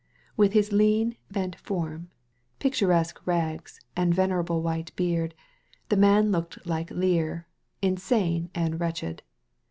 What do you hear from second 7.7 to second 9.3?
insane and wretched.